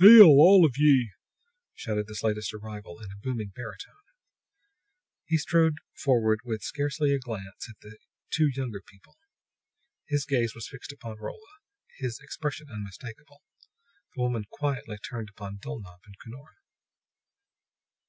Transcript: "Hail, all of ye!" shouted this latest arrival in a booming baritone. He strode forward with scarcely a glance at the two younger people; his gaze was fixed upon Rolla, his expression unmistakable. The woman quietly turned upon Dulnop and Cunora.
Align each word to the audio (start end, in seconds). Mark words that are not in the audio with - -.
"Hail, 0.00 0.24
all 0.26 0.64
of 0.66 0.76
ye!" 0.76 1.12
shouted 1.72 2.08
this 2.08 2.24
latest 2.24 2.52
arrival 2.52 2.98
in 2.98 3.12
a 3.12 3.16
booming 3.16 3.52
baritone. 3.54 3.94
He 5.24 5.38
strode 5.38 5.76
forward 5.94 6.40
with 6.42 6.64
scarcely 6.64 7.12
a 7.12 7.20
glance 7.20 7.68
at 7.70 7.76
the 7.80 7.96
two 8.30 8.48
younger 8.48 8.80
people; 8.84 9.16
his 10.04 10.26
gaze 10.26 10.52
was 10.52 10.66
fixed 10.66 10.90
upon 10.90 11.18
Rolla, 11.20 11.58
his 11.96 12.18
expression 12.18 12.66
unmistakable. 12.68 13.44
The 14.16 14.22
woman 14.22 14.46
quietly 14.50 14.98
turned 14.98 15.28
upon 15.30 15.58
Dulnop 15.58 16.00
and 16.04 16.16
Cunora. 16.18 16.56